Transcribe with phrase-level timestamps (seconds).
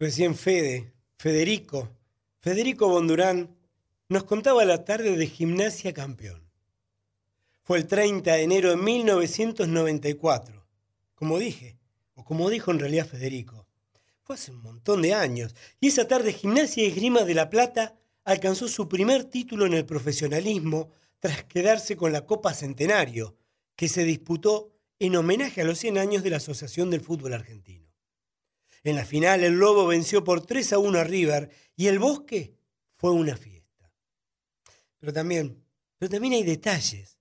[0.00, 1.90] Recién Fede, Federico,
[2.38, 3.54] Federico Bondurán,
[4.08, 6.42] nos contaba la tarde de gimnasia campeón.
[7.64, 10.66] Fue el 30 de enero de 1994.
[11.14, 11.76] Como dije,
[12.14, 13.66] o como dijo en realidad Federico,
[14.22, 17.94] fue hace un montón de años, y esa tarde Gimnasia y Grima de la Plata
[18.24, 23.36] alcanzó su primer título en el profesionalismo tras quedarse con la Copa Centenario,
[23.76, 27.89] que se disputó en homenaje a los 100 años de la Asociación del Fútbol Argentino.
[28.82, 32.56] En la final el Lobo venció por 3 a 1 a River y el Bosque
[32.96, 33.92] fue una fiesta.
[34.98, 35.62] Pero también,
[35.98, 37.18] pero también hay detalles.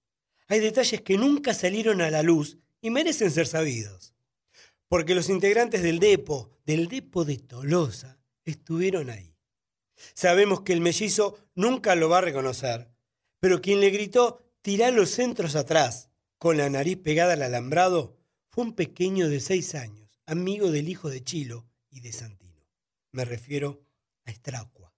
[0.47, 4.13] Hay detalles que nunca salieron a la luz y merecen ser sabidos.
[4.87, 9.35] Porque los integrantes del Depo, del Depo de Tolosa, estuvieron ahí.
[10.13, 12.89] Sabemos que el mellizo nunca lo va a reconocer,
[13.39, 18.63] pero quien le gritó, tirá los centros atrás, con la nariz pegada al alambrado, fue
[18.63, 22.67] un pequeño de seis años amigo del hijo de Chilo y de Santino.
[23.11, 23.83] Me refiero
[24.25, 24.93] a Estracua.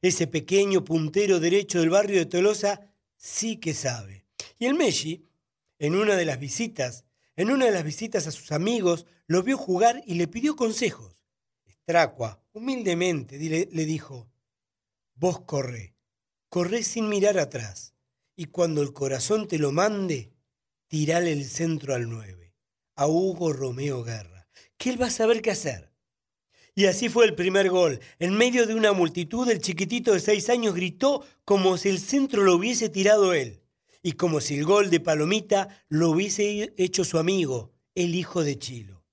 [0.00, 2.80] Ese pequeño puntero derecho del barrio de Tolosa
[3.16, 4.26] sí que sabe.
[4.60, 5.28] Y el Messi,
[5.80, 7.04] en una de las visitas,
[7.34, 11.24] en una de las visitas a sus amigos, lo vio jugar y le pidió consejos.
[11.66, 14.30] Estracua, humildemente, le dijo,
[15.14, 15.96] vos corre,
[16.48, 17.94] corre sin mirar atrás,
[18.36, 20.32] y cuando el corazón te lo mande,
[20.86, 22.54] tirale el centro al nueve,
[22.94, 24.29] a Hugo Romeo Guerra
[24.80, 25.92] que él va a saber qué hacer.
[26.74, 28.00] Y así fue el primer gol.
[28.18, 32.42] En medio de una multitud, el chiquitito de seis años gritó como si el centro
[32.42, 33.60] lo hubiese tirado él,
[34.02, 38.58] y como si el gol de Palomita lo hubiese hecho su amigo, el hijo de
[38.58, 39.04] Chilo.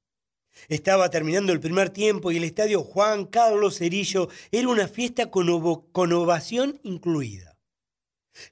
[0.70, 5.48] Estaba terminando el primer tiempo y el estadio Juan Carlos Cerillo era una fiesta con,
[5.92, 7.58] con ovación incluida.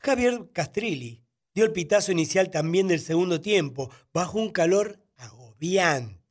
[0.02, 6.25] Javier Castrilli dio el pitazo inicial también del segundo tiempo, bajo un calor agobiante.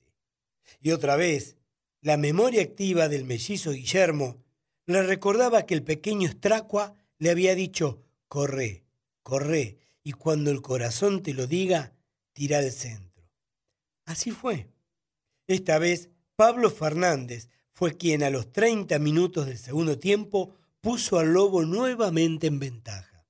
[0.84, 1.56] Y otra vez,
[2.02, 4.45] la memoria activa del mellizo Guillermo
[4.84, 8.84] le recordaba que el pequeño Estracua le había dicho, corre,
[9.22, 11.95] corre, y cuando el corazón te lo diga,
[12.34, 13.24] tira al centro.
[14.05, 14.68] Así fue.
[15.46, 21.33] Esta vez, Pablo Fernández fue quien a los 30 minutos del segundo tiempo puso al
[21.33, 23.27] lobo nuevamente en ventaja.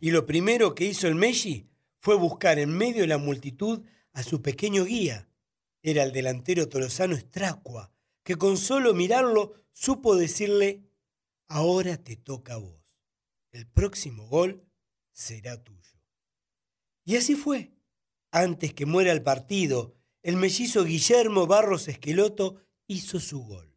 [0.00, 1.66] Y lo primero que hizo el Messi
[1.98, 3.80] fue buscar en medio de la multitud
[4.12, 5.26] a su pequeño guía,
[5.84, 10.82] era el delantero tolosano Estracua, que con solo mirarlo supo decirle,
[11.46, 12.98] ahora te toca a vos.
[13.52, 14.64] El próximo gol
[15.12, 16.00] será tuyo.
[17.04, 17.74] Y así fue.
[18.30, 22.56] Antes que muera el partido, el mellizo Guillermo Barros Esqueloto
[22.86, 23.76] hizo su gol.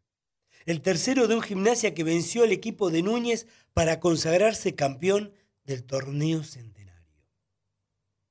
[0.64, 5.84] El tercero de un gimnasia que venció al equipo de Núñez para consagrarse campeón del
[5.84, 7.22] torneo centenario.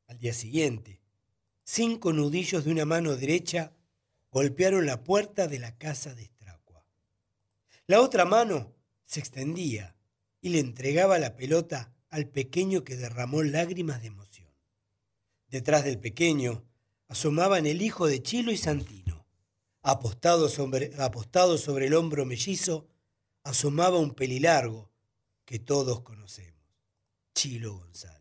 [0.08, 0.97] Al día siguiente,
[1.68, 3.74] cinco nudillos de una mano derecha
[4.32, 6.86] golpearon la puerta de la casa de Estracua.
[7.88, 8.74] La otra mano
[9.06, 9.96] se extendía
[10.40, 14.48] y le entregaba la pelota al pequeño que derramó lágrimas de emoción.
[15.50, 16.64] Detrás del pequeño
[17.10, 19.26] asomaban el hijo de Chilo y Santino.
[19.82, 20.96] Apostado sobre,
[21.86, 22.88] el hombro mellizo,
[23.44, 24.90] asomaba un pelilargo
[25.46, 26.62] que todos conocemos,
[27.34, 28.18] Chilo González.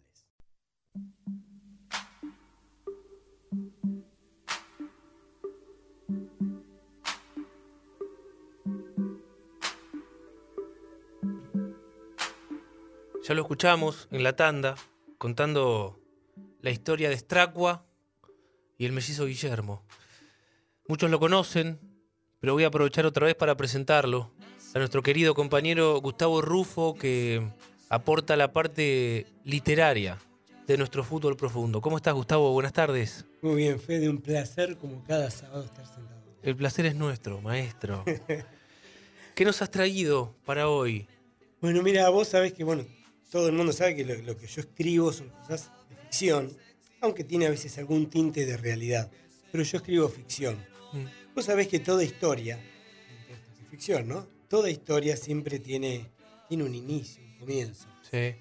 [13.27, 14.77] Ya lo escuchamos en la tanda
[15.19, 15.99] contando
[16.61, 17.85] la historia de Stracua
[18.79, 19.83] y el mellizo Guillermo.
[20.87, 21.81] Muchos lo conocen,
[22.39, 24.31] pero voy a aprovechar otra vez para presentarlo
[24.75, 27.43] a nuestro querido compañero Gustavo Rufo, que
[27.89, 30.19] aporta la parte literaria
[30.69, 31.81] de nuestro fútbol profundo.
[31.81, 32.53] ¿Cómo estás, Gustavo?
[32.53, 33.27] Buenas tardes.
[33.43, 36.23] Muy bien, Fede, un placer como cada sábado estar sentado.
[36.45, 38.05] El placer es nuestro, maestro.
[39.35, 41.09] ¿Qué nos has traído para hoy?
[41.61, 42.85] Bueno, mira, vos sabés que, bueno,
[43.31, 46.57] todo el mundo sabe que lo, que yo escribo son cosas de ficción,
[47.01, 49.11] aunque tiene a veces algún tinte de realidad.
[49.51, 50.57] Pero yo escribo ficción.
[50.93, 51.35] Mm.
[51.35, 52.59] Vos sabés que toda historia,
[53.29, 54.27] es ficción, ¿no?
[54.49, 56.07] Toda historia siempre tiene,
[56.49, 57.89] tiene un inicio, un comienzo.
[58.11, 58.35] Sí.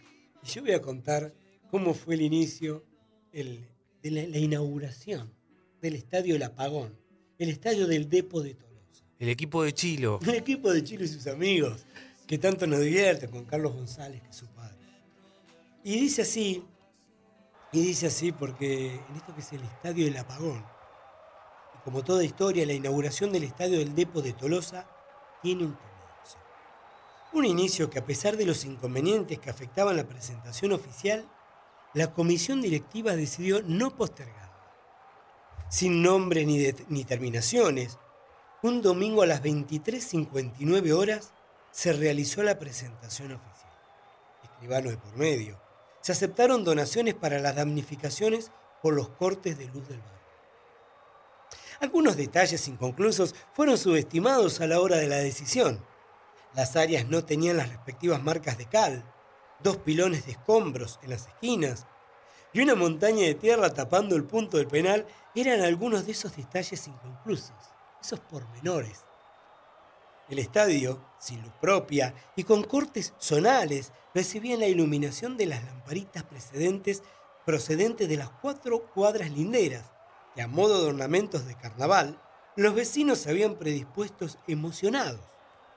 [0.44, 1.34] Y yo voy a contar
[1.70, 2.86] cómo fue el inicio
[3.32, 3.60] de
[4.04, 5.34] la, inauguración
[5.82, 6.98] del estadio El Apagón,
[7.38, 9.04] el estadio del Depo de Tolosa.
[9.20, 10.20] El equipo de Chilo.
[10.24, 11.86] El equipo de Chilo y sus amigos,
[12.28, 14.76] que tanto nos divierte con Carlos González, que es su padre.
[15.84, 16.66] Y dice así,
[17.72, 20.66] y dice así porque en esto que es el Estadio del Apagón,
[21.76, 24.88] y como toda historia, la inauguración del Estadio del Depo de Tolosa
[25.44, 26.38] tiene un comienzo.
[27.34, 31.30] Un inicio que a pesar de los inconvenientes que afectaban la presentación oficial,
[31.94, 34.52] la comisión directiva decidió no postergar.
[35.70, 38.00] Sin nombre ni, ni terminaciones,
[38.64, 41.35] un domingo a las 23.59 horas
[41.76, 43.74] se realizó la presentación oficial.
[44.44, 45.60] Escribano de por medio.
[46.00, 48.50] Se aceptaron donaciones para las damnificaciones
[48.82, 50.16] por los cortes de luz del barrio.
[51.82, 55.86] Algunos detalles inconclusos fueron subestimados a la hora de la decisión.
[56.54, 59.04] Las áreas no tenían las respectivas marcas de cal,
[59.62, 61.88] dos pilones de escombros en las esquinas
[62.54, 65.06] y una montaña de tierra tapando el punto del penal
[65.36, 67.52] eran algunos de esos detalles inconclusos,
[68.02, 69.04] esos pormenores.
[70.30, 76.24] El estadio, sin luz propia y con cortes zonales, recibía la iluminación de las lamparitas
[76.24, 77.04] precedentes
[77.46, 79.92] procedentes de las cuatro cuadras linderas,
[80.36, 82.20] y a modo de ornamentos de carnaval,
[82.56, 85.22] los vecinos se habían predispuestos emocionados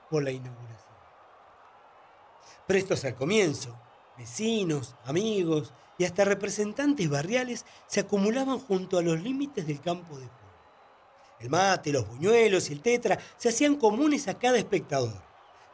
[0.09, 0.95] por la inauguración.
[2.65, 3.79] Prestos al comienzo,
[4.17, 10.25] vecinos, amigos y hasta representantes barriales se acumulaban junto a los límites del campo de
[10.25, 10.38] juego.
[11.39, 15.21] El mate, los buñuelos y el tetra se hacían comunes a cada espectador.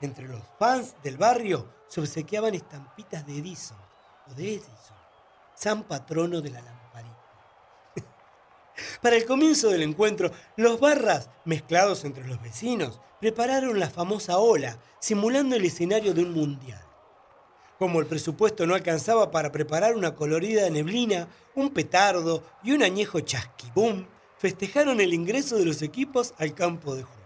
[0.01, 3.77] Entre los fans del barrio se obsequiaban estampitas de Edison
[4.29, 4.97] o de Edison,
[5.55, 7.15] san patrono de la lamparita.
[9.01, 14.77] Para el comienzo del encuentro, los barras, mezclados entre los vecinos, prepararon la famosa ola,
[14.99, 16.81] simulando el escenario de un mundial.
[17.79, 23.19] Como el presupuesto no alcanzaba para preparar una colorida neblina, un petardo y un añejo
[23.19, 24.05] chasquibum,
[24.45, 27.25] festejaron el ingreso de los equipos al campo de juego.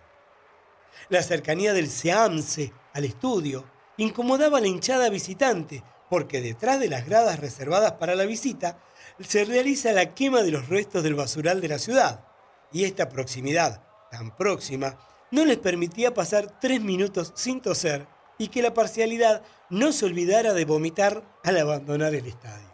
[1.09, 3.65] La cercanía del SEAMSE al estudio
[3.97, 8.79] incomodaba a la hinchada visitante, porque detrás de las gradas reservadas para la visita
[9.19, 12.23] se realiza la quema de los restos del basural de la ciudad,
[12.71, 14.97] y esta proximidad, tan próxima,
[15.29, 18.07] no les permitía pasar tres minutos sin toser
[18.37, 22.73] y que la parcialidad no se olvidara de vomitar al abandonar el estadio.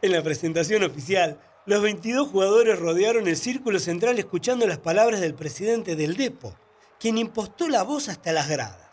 [0.00, 5.34] En la presentación oficial, los 22 jugadores rodearon el círculo central escuchando las palabras del
[5.34, 6.54] presidente del Depo,
[7.00, 8.90] quien impostó la voz hasta las gradas.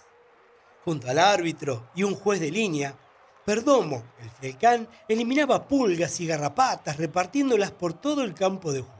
[0.86, 2.98] Junto al árbitro y un juez de línea,
[3.46, 8.98] Perdomo, el frecán, eliminaba pulgas y garrapatas repartiéndolas por todo el campo de juego.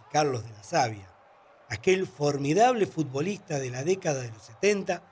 [0.00, 1.14] Y Carlos de la Sabia,
[1.68, 5.02] aquel formidable futbolista de la década de los 70,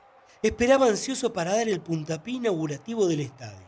[0.43, 3.68] esperaba ansioso para dar el puntapié inaugurativo del estadio.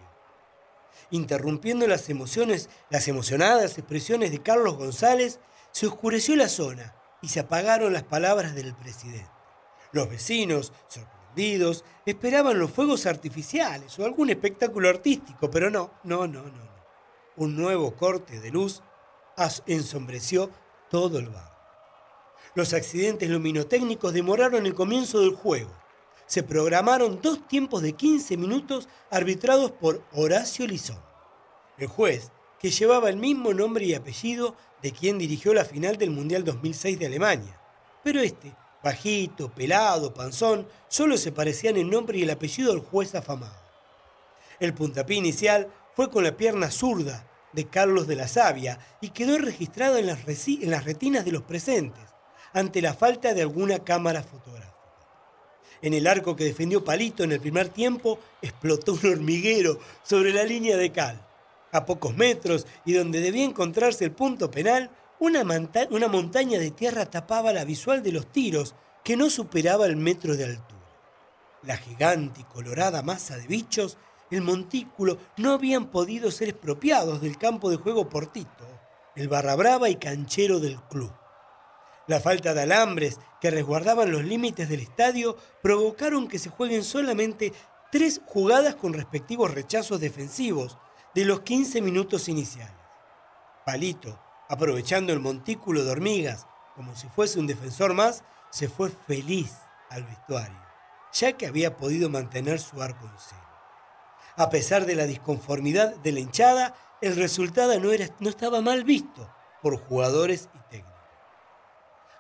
[1.10, 5.40] Interrumpiendo las emociones, las emocionadas expresiones de Carlos González,
[5.72, 9.30] se oscureció la zona y se apagaron las palabras del presidente.
[9.92, 16.42] Los vecinos, sorprendidos, esperaban los fuegos artificiales o algún espectáculo artístico, pero no, no, no,
[16.42, 16.50] no.
[16.50, 16.70] no.
[17.36, 18.82] Un nuevo corte de luz
[19.66, 20.50] ensombreció
[20.90, 21.50] todo el barrio.
[22.54, 25.79] Los accidentes luminotécnicos demoraron el comienzo del juego
[26.30, 31.02] se programaron dos tiempos de 15 minutos arbitrados por Horacio Lizón,
[31.76, 32.30] el juez
[32.60, 37.00] que llevaba el mismo nombre y apellido de quien dirigió la final del Mundial 2006
[37.00, 37.60] de Alemania.
[38.04, 43.16] Pero este, bajito, pelado, panzón, solo se parecían el nombre y el apellido del juez
[43.16, 43.60] afamado.
[44.60, 45.66] El puntapié inicial
[45.96, 50.20] fue con la pierna zurda de Carlos de la Sabia y quedó registrado en las,
[50.46, 52.04] en las retinas de los presentes,
[52.52, 54.79] ante la falta de alguna cámara fotográfica.
[55.82, 60.44] En el arco que defendió Palito en el primer tiempo, explotó un hormiguero sobre la
[60.44, 61.26] línea de cal.
[61.72, 64.90] A pocos metros y donde debía encontrarse el punto penal,
[65.20, 68.74] una, montaña de tierra tapaba la visual de los tiros,
[69.04, 70.80] que no superaba el metro de altura.
[71.62, 73.98] La gigante y colorada masa de bichos,
[74.30, 78.66] el montículo, no habían podido ser expropiados del campo de juego Portito,
[79.14, 81.12] el barra brava y canchero del club.
[82.10, 87.52] La falta de alambres que resguardaban los límites del estadio provocaron que se jueguen solamente
[87.92, 90.76] tres jugadas con respectivos rechazos defensivos
[91.14, 92.74] de los 15 minutos iniciales.
[93.64, 99.52] Palito, aprovechando el montículo de hormigas como si fuese un defensor más, se fue feliz
[99.88, 100.58] al vestuario,
[101.12, 103.48] ya que había podido mantener su arco en cero.
[104.34, 108.82] A pesar de la disconformidad de la hinchada, el resultado no, era, no estaba mal
[108.82, 110.89] visto por jugadores y técnicos.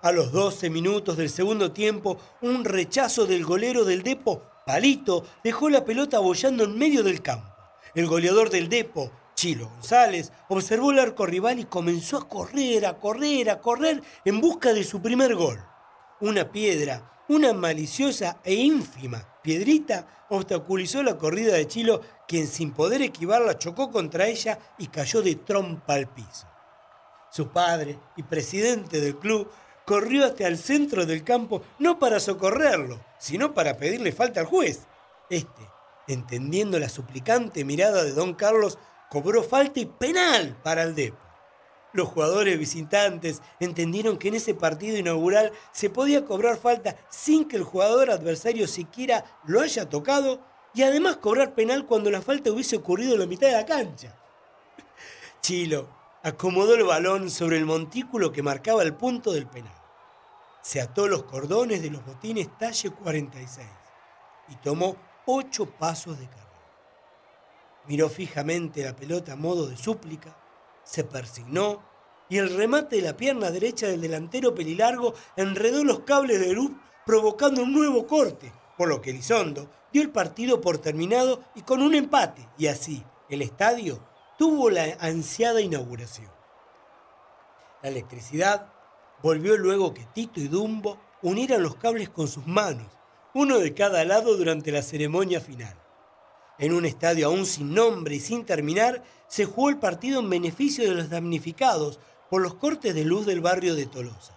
[0.02, 5.68] A los 12 minutos del segundo tiempo, un rechazo del golero del Depo, Palito, dejó
[5.68, 7.54] la pelota bollando en medio del campo.
[7.94, 12.98] El goleador del Depo, Chilo González, observó el arco rival y comenzó a correr, a
[12.98, 15.62] correr, a correr en busca de su primer gol.
[16.20, 23.02] Una piedra, una maliciosa e ínfima piedrita obstaculizó la corrida de Chilo, quien sin poder
[23.02, 26.46] esquivarla chocó contra ella y cayó de trompa al piso.
[27.30, 29.50] Su padre y presidente del club
[29.90, 34.86] corrió hasta el centro del campo no para socorrerlo, sino para pedirle falta al juez.
[35.28, 35.62] Este,
[36.06, 38.78] entendiendo la suplicante mirada de don Carlos,
[39.08, 41.18] cobró falta y penal para el Depo.
[41.92, 47.56] Los jugadores visitantes entendieron que en ese partido inaugural se podía cobrar falta sin que
[47.56, 50.38] el jugador adversario siquiera lo haya tocado
[50.72, 54.16] y además cobrar penal cuando la falta hubiese ocurrido en la mitad de la cancha.
[55.40, 55.88] Chilo
[56.22, 59.79] acomodó el balón sobre el montículo que marcaba el punto del penal.
[60.62, 63.66] Se ató los cordones de los botines talle 46
[64.48, 66.50] y tomó ocho pasos de carrera.
[67.86, 70.36] Miró fijamente la pelota a modo de súplica
[70.84, 71.82] se persignó
[72.28, 76.72] y el remate de la pierna derecha del delantero pelilargo enredó los cables de luz
[77.06, 81.82] provocando un nuevo corte, por lo que Elizondo dio el partido por terminado y con
[81.82, 84.00] un empate, y así el estadio
[84.38, 86.30] tuvo la ansiada inauguración.
[87.82, 88.72] La electricidad
[89.22, 92.86] volvió luego que Tito y Dumbo unieran los cables con sus manos,
[93.34, 95.76] uno de cada lado durante la ceremonia final.
[96.58, 100.88] En un estadio aún sin nombre y sin terminar, se jugó el partido en beneficio
[100.88, 104.36] de los damnificados por los cortes de luz del barrio de Tolosa.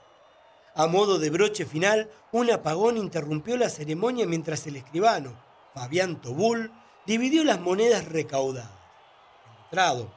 [0.75, 5.33] A modo de broche final, un apagón interrumpió la ceremonia mientras el escribano,
[5.73, 6.71] Fabián Tobul,
[7.05, 8.71] dividió las monedas recaudadas.
[9.71, 10.07] El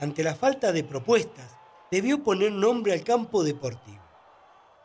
[0.00, 1.56] ante la falta de propuestas,
[1.90, 4.03] debió poner nombre al campo deportivo.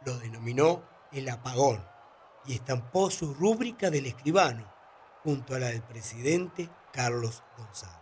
[0.06, 1.86] Lo denominó el apagón
[2.46, 4.72] y estampó su rúbrica del escribano
[5.24, 7.99] junto a la del presidente Carlos González.